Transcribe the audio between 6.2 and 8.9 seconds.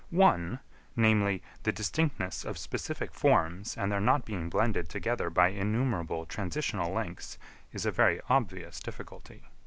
transitional links, is a very obvious